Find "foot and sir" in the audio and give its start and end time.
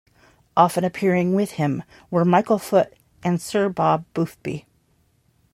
2.57-3.69